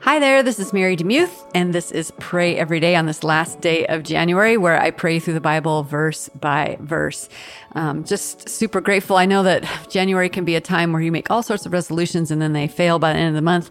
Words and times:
Hi 0.00 0.20
there, 0.20 0.44
this 0.44 0.60
is 0.60 0.72
Mary 0.72 0.96
DeMuth, 0.96 1.50
and 1.56 1.74
this 1.74 1.90
is 1.90 2.12
Pray 2.20 2.56
Every 2.56 2.78
Day 2.78 2.94
on 2.94 3.06
this 3.06 3.24
last 3.24 3.60
day 3.60 3.84
of 3.88 4.04
January, 4.04 4.56
where 4.56 4.80
I 4.80 4.92
pray 4.92 5.18
through 5.18 5.34
the 5.34 5.40
Bible 5.40 5.82
verse 5.82 6.28
by 6.40 6.78
verse. 6.80 7.28
Um, 7.72 8.04
just 8.04 8.48
super 8.48 8.80
grateful. 8.80 9.16
I 9.16 9.26
know 9.26 9.42
that 9.42 9.68
January 9.90 10.28
can 10.28 10.44
be 10.44 10.54
a 10.54 10.60
time 10.60 10.92
where 10.92 11.02
you 11.02 11.10
make 11.10 11.32
all 11.32 11.42
sorts 11.42 11.66
of 11.66 11.72
resolutions 11.72 12.30
and 12.30 12.40
then 12.40 12.52
they 12.52 12.68
fail 12.68 13.00
by 13.00 13.12
the 13.12 13.18
end 13.18 13.30
of 13.30 13.34
the 13.34 13.42
month, 13.42 13.70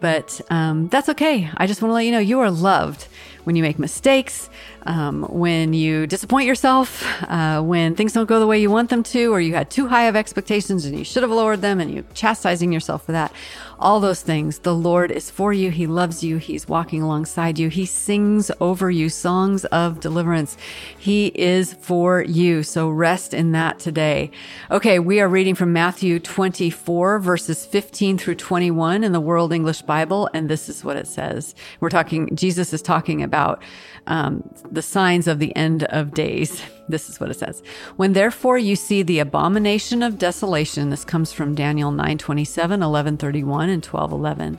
but 0.00 0.40
um, 0.50 0.88
that's 0.88 1.08
okay. 1.10 1.50
I 1.56 1.66
just 1.66 1.82
want 1.82 1.90
to 1.90 1.94
let 1.94 2.04
you 2.04 2.12
know 2.12 2.18
you 2.18 2.40
are 2.40 2.50
loved 2.50 3.08
when 3.46 3.54
you 3.54 3.62
make 3.62 3.78
mistakes, 3.78 4.50
um, 4.86 5.22
when 5.22 5.72
you 5.72 6.04
disappoint 6.08 6.48
yourself, 6.48 7.04
uh, 7.28 7.62
when 7.62 7.94
things 7.94 8.12
don't 8.12 8.26
go 8.26 8.40
the 8.40 8.46
way 8.46 8.60
you 8.60 8.68
want 8.68 8.90
them 8.90 9.04
to, 9.04 9.32
or 9.32 9.40
you 9.40 9.54
had 9.54 9.70
too 9.70 9.86
high 9.86 10.04
of 10.04 10.16
expectations 10.16 10.84
and 10.84 10.98
you 10.98 11.04
should 11.04 11.22
have 11.22 11.30
lowered 11.30 11.60
them 11.60 11.78
and 11.78 11.94
you're 11.94 12.04
chastising 12.12 12.72
yourself 12.72 13.06
for 13.06 13.12
that. 13.12 13.32
All 13.78 14.00
those 14.00 14.20
things. 14.20 14.60
The 14.60 14.74
Lord 14.74 15.12
is 15.12 15.30
for 15.30 15.52
you. 15.52 15.70
He 15.70 15.86
loves 15.86 16.24
you. 16.24 16.38
He's 16.38 16.66
walking 16.66 17.02
alongside 17.02 17.56
you. 17.56 17.68
He 17.68 17.86
sings 17.86 18.50
over 18.60 18.90
you 18.90 19.08
songs 19.10 19.64
of 19.66 20.00
deliverance. 20.00 20.56
He 20.98 21.26
is 21.34 21.74
for 21.74 22.22
you. 22.22 22.64
So 22.64 22.88
rest 22.88 23.32
in 23.32 23.52
that 23.52 23.78
today. 23.78 24.32
Okay. 24.72 24.98
We 24.98 25.20
are 25.20 25.28
reading 25.28 25.54
from 25.54 25.72
Matthew 25.72 26.18
24 26.18 27.20
verses 27.20 27.64
15 27.64 28.18
through 28.18 28.36
21 28.36 29.04
in 29.04 29.12
the 29.12 29.20
World 29.20 29.52
English 29.52 29.82
Bible. 29.86 30.28
And 30.34 30.48
this 30.48 30.68
is 30.68 30.84
what 30.84 30.96
it 30.96 31.06
says. 31.06 31.54
We're 31.80 31.90
talking, 31.90 32.34
Jesus 32.34 32.72
is 32.72 32.82
talking 32.82 33.22
about 33.22 33.62
um, 34.06 34.48
the 34.70 34.82
signs 34.82 35.26
of 35.26 35.38
the 35.38 35.54
end 35.56 35.84
of 35.84 36.14
days. 36.14 36.62
This 36.88 37.08
is 37.08 37.18
what 37.18 37.32
it 37.32 37.34
says. 37.34 37.64
When 37.96 38.12
therefore 38.12 38.58
you 38.58 38.76
see 38.76 39.02
the 39.02 39.18
abomination 39.18 40.04
of 40.04 40.20
desolation, 40.20 40.90
this 40.90 41.04
comes 41.04 41.32
from 41.32 41.56
Daniel 41.56 41.90
9 41.90 42.16
27, 42.16 42.80
11 42.80 43.16
31, 43.16 43.68
and 43.68 43.82
12 43.82 44.12
11, 44.12 44.58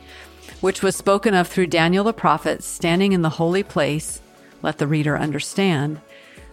which 0.59 0.84
was 0.84 0.98
spoken 0.98 1.34
of 1.34 1.48
through 1.48 1.67
Daniel 1.67 2.03
the 2.03 2.12
prophet 2.12 2.64
standing 2.64 3.14
in 3.14 3.22
the 3.22 3.30
holy 3.30 3.64
place, 3.64 4.22
let 4.62 4.78
the 4.78 4.88
reader 4.88 5.17
understand. 5.17 6.02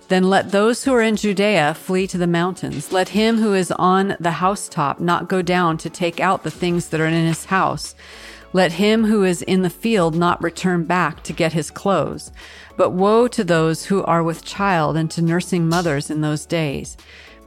Then 0.08 0.24
let 0.24 0.50
those 0.50 0.84
who 0.84 0.92
are 0.94 1.02
in 1.02 1.16
Judea 1.16 1.74
flee 1.74 2.06
to 2.08 2.18
the 2.18 2.26
mountains. 2.26 2.92
Let 2.92 3.10
him 3.10 3.38
who 3.38 3.54
is 3.54 3.72
on 3.72 4.16
the 4.20 4.32
housetop 4.32 5.00
not 5.00 5.28
go 5.28 5.40
down 5.40 5.78
to 5.78 5.90
take 5.90 6.20
out 6.20 6.42
the 6.42 6.50
things 6.50 6.90
that 6.90 7.00
are 7.00 7.06
in 7.06 7.26
his 7.26 7.46
house. 7.46 7.94
Let 8.54 8.74
him 8.74 9.06
who 9.06 9.24
is 9.24 9.42
in 9.42 9.62
the 9.62 9.68
field 9.68 10.14
not 10.14 10.40
return 10.40 10.84
back 10.84 11.24
to 11.24 11.32
get 11.32 11.54
his 11.54 11.72
clothes. 11.72 12.30
But 12.76 12.90
woe 12.90 13.26
to 13.26 13.42
those 13.42 13.86
who 13.86 14.04
are 14.04 14.22
with 14.22 14.44
child 14.44 14.96
and 14.96 15.10
to 15.10 15.22
nursing 15.22 15.68
mothers 15.68 16.08
in 16.08 16.20
those 16.20 16.46
days. 16.46 16.96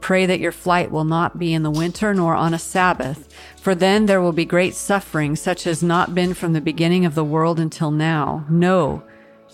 Pray 0.02 0.26
that 0.26 0.42
your 0.42 0.52
flight 0.52 0.92
will 0.92 1.06
not 1.06 1.40
be 1.40 1.54
in 1.54 1.64
the 1.64 1.72
winter 1.72 2.14
nor 2.14 2.36
on 2.36 2.54
a 2.54 2.60
Sabbath, 2.60 3.34
for 3.56 3.74
then 3.74 4.06
there 4.06 4.22
will 4.22 4.34
be 4.34 4.44
great 4.44 4.76
suffering, 4.76 5.38
such 5.38 5.66
as 5.66 5.82
not 5.82 6.14
been 6.14 6.34
from 6.34 6.52
the 6.52 6.60
beginning 6.60 7.06
of 7.06 7.16
the 7.16 7.24
world 7.24 7.58
until 7.58 7.90
now. 7.90 8.46
No, 8.50 9.02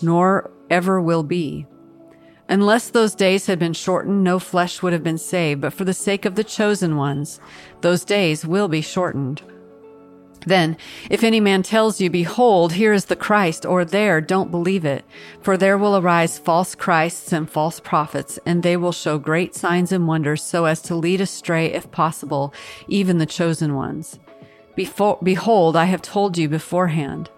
nor 0.02 0.50
ever 0.70 1.00
will 1.00 1.22
be. 1.22 1.68
Unless 2.48 2.90
those 2.90 3.14
days 3.14 3.46
had 3.46 3.60
been 3.60 3.72
shortened, 3.74 4.24
no 4.24 4.40
flesh 4.40 4.82
would 4.82 4.92
have 4.92 5.04
been 5.04 5.18
saved, 5.18 5.60
but 5.60 5.72
for 5.72 5.84
the 5.84 5.94
sake 5.94 6.24
of 6.24 6.34
the 6.34 6.42
chosen 6.42 6.96
ones, 6.96 7.38
those 7.80 8.04
days 8.04 8.44
will 8.44 8.66
be 8.66 8.80
shortened. 8.80 9.40
Then, 10.46 10.76
if 11.10 11.24
any 11.24 11.40
man 11.40 11.62
tells 11.62 12.00
you, 12.00 12.10
Behold, 12.10 12.74
here 12.74 12.92
is 12.92 13.06
the 13.06 13.16
Christ, 13.16 13.64
or 13.64 13.84
there, 13.84 14.20
don't 14.20 14.50
believe 14.50 14.84
it. 14.84 15.04
For 15.40 15.56
there 15.56 15.78
will 15.78 15.96
arise 15.96 16.38
false 16.38 16.74
Christs 16.74 17.32
and 17.32 17.48
false 17.48 17.80
prophets, 17.80 18.38
and 18.44 18.62
they 18.62 18.76
will 18.76 18.92
show 18.92 19.18
great 19.18 19.54
signs 19.54 19.92
and 19.92 20.06
wonders 20.06 20.42
so 20.42 20.66
as 20.66 20.82
to 20.82 20.94
lead 20.94 21.20
astray, 21.20 21.66
if 21.66 21.90
possible, 21.90 22.52
even 22.88 23.18
the 23.18 23.26
chosen 23.26 23.74
ones. 23.74 24.18
Before, 24.74 25.18
behold, 25.22 25.76
I 25.76 25.84
have 25.84 26.02
told 26.02 26.36
you 26.36 26.48
beforehand. 26.48 27.30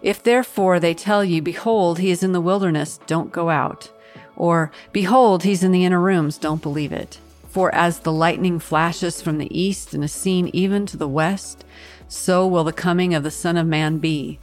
If 0.00 0.22
therefore 0.22 0.80
they 0.80 0.94
tell 0.94 1.24
you, 1.24 1.42
Behold, 1.42 1.98
he 1.98 2.10
is 2.10 2.22
in 2.22 2.32
the 2.32 2.40
wilderness, 2.40 2.98
don't 3.06 3.32
go 3.32 3.50
out. 3.50 3.90
Or, 4.36 4.70
Behold, 4.92 5.42
he's 5.42 5.62
in 5.62 5.72
the 5.72 5.84
inner 5.84 6.00
rooms, 6.00 6.38
don't 6.38 6.62
believe 6.62 6.92
it. 6.92 7.18
For 7.48 7.74
as 7.74 8.00
the 8.00 8.12
lightning 8.12 8.58
flashes 8.58 9.20
from 9.20 9.38
the 9.38 9.60
east 9.60 9.92
and 9.92 10.02
is 10.02 10.12
seen 10.12 10.48
even 10.52 10.86
to 10.86 10.96
the 10.96 11.08
west, 11.08 11.64
so 12.12 12.46
will 12.46 12.64
the 12.64 12.72
coming 12.72 13.14
of 13.14 13.22
the 13.22 13.30
Son 13.30 13.56
of 13.56 13.66
Man 13.66 13.98
be. 13.98 14.38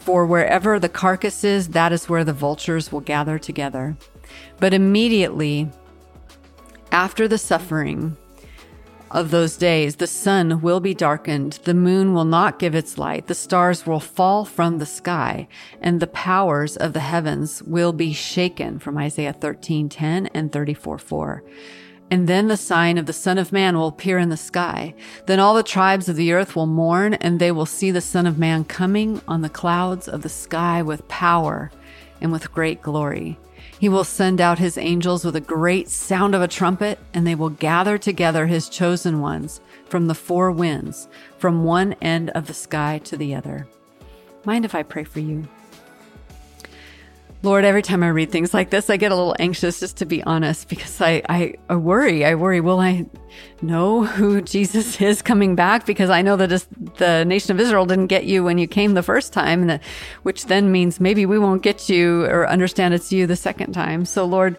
For 0.00 0.26
wherever 0.26 0.78
the 0.78 0.88
carcass 0.88 1.44
is, 1.44 1.68
that 1.68 1.92
is 1.92 2.08
where 2.08 2.24
the 2.24 2.32
vultures 2.32 2.90
will 2.90 3.00
gather 3.00 3.38
together. 3.38 3.96
But 4.58 4.74
immediately 4.74 5.68
after 6.90 7.28
the 7.28 7.38
suffering 7.38 8.16
of 9.10 9.30
those 9.30 9.58
days, 9.58 9.96
the 9.96 10.06
sun 10.06 10.62
will 10.62 10.80
be 10.80 10.94
darkened, 10.94 11.60
the 11.64 11.74
moon 11.74 12.14
will 12.14 12.24
not 12.24 12.58
give 12.58 12.74
its 12.74 12.96
light, 12.96 13.26
the 13.26 13.34
stars 13.34 13.86
will 13.86 14.00
fall 14.00 14.46
from 14.46 14.78
the 14.78 14.86
sky, 14.86 15.46
and 15.82 16.00
the 16.00 16.06
powers 16.06 16.78
of 16.78 16.94
the 16.94 17.00
heavens 17.00 17.62
will 17.64 17.92
be 17.92 18.14
shaken 18.14 18.78
from 18.78 18.96
Isaiah 18.96 19.34
13, 19.34 19.90
10 19.90 20.26
and 20.28 20.50
34, 20.50 20.98
4. 20.98 21.44
And 22.12 22.28
then 22.28 22.48
the 22.48 22.58
sign 22.58 22.98
of 22.98 23.06
the 23.06 23.14
Son 23.14 23.38
of 23.38 23.52
Man 23.52 23.74
will 23.74 23.86
appear 23.86 24.18
in 24.18 24.28
the 24.28 24.36
sky. 24.36 24.94
Then 25.24 25.40
all 25.40 25.54
the 25.54 25.62
tribes 25.62 26.10
of 26.10 26.16
the 26.16 26.32
earth 26.32 26.54
will 26.54 26.66
mourn, 26.66 27.14
and 27.14 27.40
they 27.40 27.50
will 27.50 27.64
see 27.64 27.90
the 27.90 28.02
Son 28.02 28.26
of 28.26 28.38
Man 28.38 28.64
coming 28.64 29.22
on 29.26 29.40
the 29.40 29.48
clouds 29.48 30.08
of 30.08 30.20
the 30.20 30.28
sky 30.28 30.82
with 30.82 31.08
power 31.08 31.70
and 32.20 32.30
with 32.30 32.52
great 32.52 32.82
glory. 32.82 33.38
He 33.78 33.88
will 33.88 34.04
send 34.04 34.42
out 34.42 34.58
his 34.58 34.76
angels 34.76 35.24
with 35.24 35.36
a 35.36 35.40
great 35.40 35.88
sound 35.88 36.34
of 36.34 36.42
a 36.42 36.48
trumpet, 36.48 36.98
and 37.14 37.26
they 37.26 37.34
will 37.34 37.48
gather 37.48 37.96
together 37.96 38.46
his 38.46 38.68
chosen 38.68 39.22
ones 39.22 39.62
from 39.86 40.06
the 40.06 40.14
four 40.14 40.52
winds, 40.52 41.08
from 41.38 41.64
one 41.64 41.94
end 42.02 42.28
of 42.34 42.46
the 42.46 42.52
sky 42.52 43.00
to 43.04 43.16
the 43.16 43.34
other. 43.34 43.66
Mind 44.44 44.66
if 44.66 44.74
I 44.74 44.82
pray 44.82 45.04
for 45.04 45.20
you? 45.20 45.48
Lord, 47.44 47.64
every 47.64 47.82
time 47.82 48.04
I 48.04 48.08
read 48.08 48.30
things 48.30 48.54
like 48.54 48.70
this, 48.70 48.88
I 48.88 48.96
get 48.96 49.10
a 49.10 49.16
little 49.16 49.34
anxious, 49.40 49.80
just 49.80 49.96
to 49.96 50.06
be 50.06 50.22
honest, 50.22 50.68
because 50.68 51.00
I, 51.00 51.22
I, 51.28 51.54
I 51.68 51.74
worry. 51.74 52.24
I 52.24 52.36
worry, 52.36 52.60
will 52.60 52.78
I 52.78 53.04
know 53.60 54.04
who 54.04 54.40
Jesus 54.56 55.00
is 55.00 55.22
coming 55.22 55.56
back? 55.56 55.84
Because 55.84 56.08
I 56.08 56.22
know 56.22 56.36
that 56.36 56.66
the 56.98 57.24
nation 57.24 57.50
of 57.50 57.58
Israel 57.58 57.84
didn't 57.84 58.06
get 58.06 58.26
you 58.26 58.44
when 58.44 58.58
you 58.58 58.68
came 58.68 58.94
the 58.94 59.02
first 59.02 59.32
time, 59.32 59.66
that, 59.66 59.82
which 60.22 60.46
then 60.46 60.70
means 60.70 61.00
maybe 61.00 61.26
we 61.26 61.36
won't 61.36 61.62
get 61.62 61.88
you 61.88 62.26
or 62.26 62.48
understand 62.48 62.94
it's 62.94 63.12
you 63.12 63.26
the 63.26 63.34
second 63.34 63.72
time. 63.72 64.04
So, 64.04 64.24
Lord, 64.24 64.56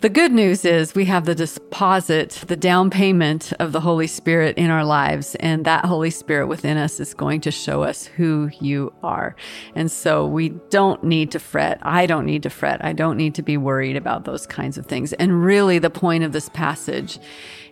the 0.00 0.08
good 0.08 0.32
news 0.32 0.64
is 0.64 0.94
we 0.94 1.04
have 1.04 1.26
the 1.26 1.34
deposit, 1.34 2.42
the 2.46 2.56
down 2.56 2.88
payment 2.88 3.52
of 3.58 3.72
the 3.72 3.80
Holy 3.80 4.06
Spirit 4.06 4.56
in 4.56 4.70
our 4.70 4.84
lives. 4.84 5.34
And 5.36 5.66
that 5.66 5.84
Holy 5.84 6.10
Spirit 6.10 6.46
within 6.46 6.78
us 6.78 7.00
is 7.00 7.12
going 7.12 7.42
to 7.42 7.50
show 7.50 7.82
us 7.82 8.06
who 8.06 8.50
you 8.60 8.94
are. 9.02 9.36
And 9.74 9.90
so 9.90 10.26
we 10.26 10.50
don't 10.70 11.04
need 11.04 11.30
to 11.32 11.38
fret. 11.38 11.78
I 11.82 12.06
don't 12.06 12.24
need 12.24 12.42
to 12.44 12.50
fret. 12.50 12.82
I 12.82 12.94
don't 12.94 13.18
need 13.18 13.34
to 13.34 13.42
be 13.42 13.58
worried 13.58 13.96
about 13.96 14.24
those 14.24 14.46
kinds 14.46 14.78
of 14.78 14.86
things. 14.86 15.12
And 15.14 15.44
really 15.44 15.78
the 15.78 15.90
point 15.90 16.24
of 16.24 16.32
this 16.32 16.48
passage 16.48 17.18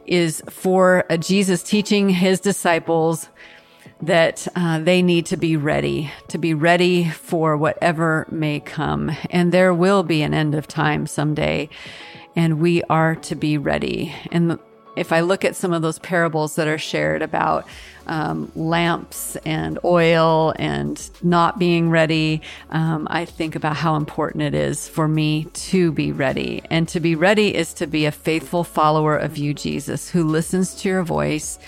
is 0.05 0.43
for 0.51 1.05
Jesus 1.21 1.63
teaching 1.63 2.11
his 2.11 2.41
disciples 2.41 3.31
that 4.03 4.47
uh, 4.55 4.79
they 4.79 5.03
need 5.03 5.27
to 5.27 5.37
be 5.37 5.57
ready, 5.57 6.11
to 6.29 6.39
be 6.39 6.55
ready 6.55 7.09
for 7.09 7.57
whatever 7.57 8.27
may 8.31 8.61
come. 8.61 9.11
And 9.31 9.53
there 9.53 9.75
will 9.75 10.03
be 10.03 10.23
an 10.23 10.35
end 10.35 10.55
of 10.55 10.69
time 10.69 11.07
someday 11.07 11.69
and 12.39 12.61
we 12.61 12.85
are 12.85 13.17
to 13.17 13.35
be 13.35 13.59
ready. 13.59 14.15
And 14.31 14.61
if 14.97 15.13
I 15.13 15.21
look 15.21 15.45
at 15.45 15.57
some 15.57 15.73
of 15.73 15.83
those 15.83 15.99
parables 15.99 16.55
that 16.55 16.69
are 16.69 16.79
shared 16.79 17.21
about 17.21 17.67
um, 18.07 18.51
lamps 18.55 19.37
and 19.45 19.79
oil 19.85 20.55
and 20.57 21.11
not 21.23 21.59
being 21.59 21.91
ready, 21.91 22.43
um, 22.71 23.09
I 23.11 23.25
think 23.25 23.57
about 23.57 23.77
how 23.77 23.97
important 23.97 24.43
it 24.43 24.55
is 24.55 24.89
for 24.89 25.09
me 25.09 25.47
to 25.53 25.91
be 25.91 26.13
ready. 26.13 26.63
And 26.71 26.89
to 26.89 27.01
be 27.01 27.17
ready 27.17 27.55
is 27.55 27.75
to 27.75 27.87
be 27.87 28.07
a 28.07 28.13
faithful 28.13 28.63
follower 28.63 29.17
of 29.17 29.37
you, 29.37 29.53
Jesus, 29.53 30.11
who 30.11 30.25
listens 30.25 30.75
to 30.77 30.89
your 30.89 31.03
voice, 31.03 31.59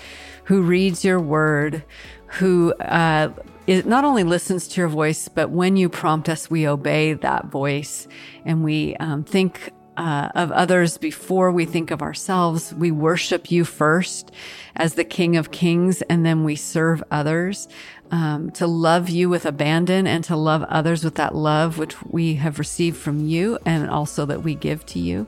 who 0.51 0.61
reads 0.61 1.05
your 1.05 1.17
word, 1.17 1.81
who 2.25 2.73
uh, 2.73 3.31
it 3.67 3.85
not 3.85 4.03
only 4.03 4.25
listens 4.25 4.67
to 4.67 4.81
your 4.81 4.89
voice, 4.89 5.29
but 5.29 5.49
when 5.49 5.77
you 5.77 5.87
prompt 5.87 6.27
us, 6.27 6.49
we 6.49 6.67
obey 6.67 7.13
that 7.13 7.45
voice 7.45 8.05
and 8.43 8.61
we 8.61 8.93
um, 8.97 9.23
think 9.23 9.71
uh, 9.95 10.27
of 10.35 10.51
others 10.51 10.97
before 10.97 11.53
we 11.53 11.63
think 11.63 11.89
of 11.89 12.01
ourselves. 12.01 12.73
We 12.73 12.91
worship 12.91 13.49
you 13.49 13.63
first 13.63 14.29
as 14.75 14.95
the 14.95 15.05
King 15.05 15.37
of 15.37 15.51
Kings, 15.51 16.01
and 16.01 16.25
then 16.25 16.43
we 16.43 16.57
serve 16.57 17.01
others. 17.09 17.69
Um, 18.11 18.51
to 18.51 18.67
love 18.67 19.09
you 19.09 19.29
with 19.29 19.45
abandon 19.45 20.05
and 20.05 20.21
to 20.25 20.35
love 20.35 20.63
others 20.63 21.05
with 21.05 21.15
that 21.15 21.33
love 21.33 21.77
which 21.77 22.03
we 22.03 22.33
have 22.35 22.59
received 22.59 22.97
from 22.97 23.25
you 23.25 23.57
and 23.65 23.89
also 23.89 24.25
that 24.25 24.43
we 24.43 24.53
give 24.53 24.85
to 24.87 24.99
you. 24.99 25.27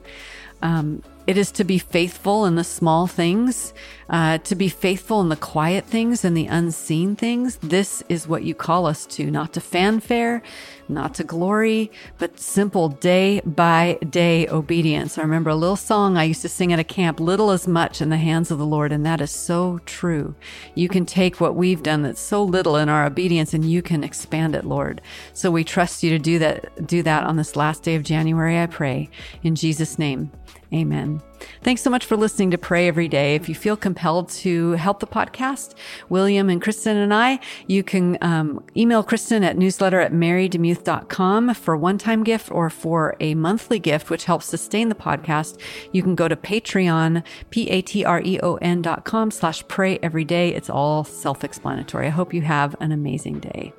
Um, 0.64 1.04
it 1.28 1.38
is 1.38 1.52
to 1.52 1.64
be 1.64 1.78
faithful 1.78 2.46
in 2.46 2.56
the 2.56 2.64
small 2.64 3.06
things, 3.06 3.74
uh, 4.10 4.40
to 4.40 4.56
be 4.56 4.70
faithful 4.70 5.22
in 5.22 5.30
the 5.30 5.36
quiet 5.36 5.86
things 5.86 6.26
and 6.26 6.36
the 6.36 6.48
unseen 6.48 7.16
things. 7.16 7.58
This 7.58 8.04
is 8.10 8.28
what 8.28 8.44
you 8.44 8.56
call 8.56 8.86
us 8.86 9.06
to, 9.08 9.30
not 9.30 9.54
to 9.54 9.62
fanfare, 9.62 10.42
not 10.90 11.14
to 11.16 11.24
glory, 11.24 11.92
but 12.18 12.40
simple 12.40 12.90
day 12.90 13.42
by 13.46 13.98
day 14.10 14.48
obedience. 14.48 15.18
I 15.18 15.22
remember 15.22 15.50
a 15.50 15.56
little 15.56 15.76
song 15.76 16.18
I 16.18 16.24
used 16.24 16.42
to 16.42 16.50
sing 16.50 16.74
at 16.74 16.80
a 16.80 16.84
camp, 16.84 17.20
little 17.20 17.52
as 17.52 17.68
much 17.68 18.02
in 18.02 18.10
the 18.10 18.18
hands 18.18 18.52
of 18.52 18.58
the 18.58 18.66
Lord. 18.66 18.92
And 18.92 19.06
that 19.06 19.22
is 19.22 19.32
so 19.32 19.80
true. 19.86 20.36
You 20.76 20.90
can 20.90 21.06
take 21.06 21.40
what 21.40 21.56
we've 21.56 21.84
done 21.84 22.02
that's 22.04 22.22
so 22.22 22.44
little 22.44 22.76
in 22.76 22.90
our 22.90 23.06
obedience 23.06 23.54
and 23.54 23.70
you 23.70 23.82
can 23.82 24.04
expand 24.04 24.56
it, 24.56 24.66
Lord. 24.66 25.02
So 25.34 25.52
we 25.52 25.64
trust 25.64 26.04
you 26.04 26.10
to 26.12 26.20
do 26.20 26.40
that, 26.40 26.88
do 26.88 27.04
that 27.04 27.24
on 27.24 27.36
this 27.36 27.56
last 27.56 27.84
day 27.84 27.96
of 27.96 28.04
January, 28.04 28.60
I 28.60 28.68
pray. 28.68 29.10
In 29.44 29.56
Jesus' 29.56 30.00
name. 30.00 30.32
Amen. 30.74 31.22
Thanks 31.62 31.82
so 31.82 31.90
much 31.90 32.06
for 32.06 32.18
listening 32.18 32.50
to 32.52 32.58
Pray 32.58 32.88
Every 32.88 33.08
Day. 33.08 33.36
If 33.36 33.48
you 33.48 33.54
feel 33.54 33.78
compelled 33.78 34.30
to 34.30 34.72
help 34.72 35.00
the 35.00 35.08
podcast, 35.08 35.76
William 36.10 36.50
and 36.50 36.62
Kristen 36.62 36.98
and 36.98 37.14
I, 37.14 37.40
you 37.68 37.84
can 37.84 38.18
um, 38.22 38.64
email 38.76 39.04
Kristen 39.04 39.44
at 39.44 39.58
newsletter 39.58 40.00
at 40.00 40.14
marydemuth.com 40.14 41.54
for 41.54 41.78
one-time 41.78 42.24
gift 42.24 42.50
or 42.50 42.70
for 42.70 43.16
a 43.20 43.36
monthly 43.36 43.78
gift, 43.78 44.10
which 44.10 44.26
helps 44.26 44.48
sustain 44.48 44.90
the 44.90 44.96
podcast. 44.96 45.60
You 45.92 46.02
can 46.02 46.16
go 46.16 46.28
to 46.28 46.36
Patreon, 46.36 47.24
P-A-T-R-E-O-N 47.52 48.82
dot 48.82 49.06
com 49.06 49.30
slash 49.30 49.68
pray 49.68 50.00
every 50.02 50.26
day. 50.26 50.56
It's 50.56 50.70
all 50.70 51.04
self-explanatory. 51.04 52.08
I 52.08 52.12
hope 52.12 52.34
you 52.34 52.42
have 52.42 52.76
an 52.80 52.92
amazing 52.92 53.40
day. 53.40 53.74